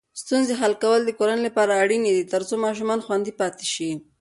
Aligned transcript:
ستونزې 0.21 0.53
حل 0.61 0.73
کول 0.83 0.99
د 1.05 1.09
کورنۍ 1.19 1.41
لپاره 1.47 1.79
اړین 1.83 2.01
دي 2.17 2.29
ترڅو 2.33 2.55
ماشومان 2.65 2.99
خوندي 3.05 3.33
پاتې 3.41 3.65
شي. 3.73 3.91